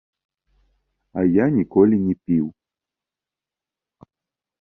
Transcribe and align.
А 1.19 1.25
я 1.25 1.45
ніколі 1.57 1.95
не 2.05 2.15
піў. 2.23 2.45